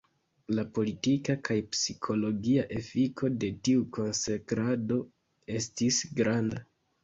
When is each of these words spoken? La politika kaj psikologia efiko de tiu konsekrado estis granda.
La 0.59 0.63
politika 0.77 1.35
kaj 1.49 1.57
psikologia 1.75 2.65
efiko 2.81 3.31
de 3.45 3.53
tiu 3.69 3.87
konsekrado 4.01 5.01
estis 5.63 6.05
granda. 6.21 6.69